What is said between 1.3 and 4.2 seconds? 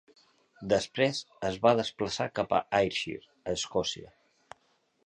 es va desplaçar cap a Ayrshire, a Escòcia.